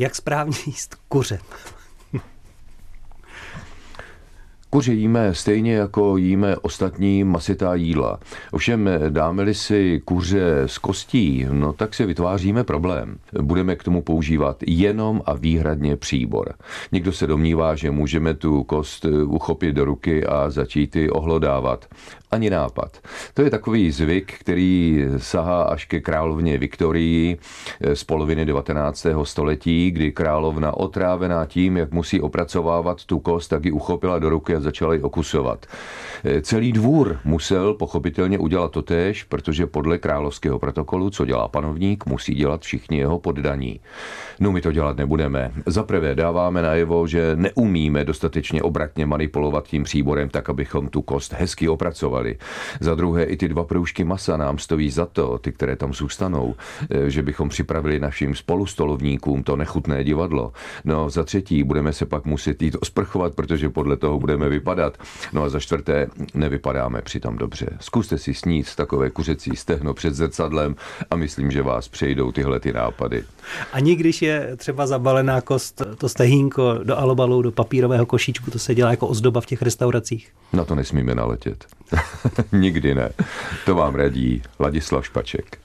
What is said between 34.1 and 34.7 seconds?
do ruky a